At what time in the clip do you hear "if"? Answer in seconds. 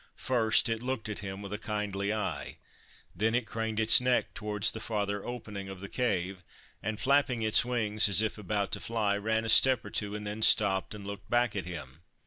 8.19-8.39